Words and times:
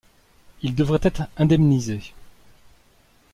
Il 0.63 0.73
devrait 0.73 0.97
être 1.03 1.27
indemnisé. 1.37 2.01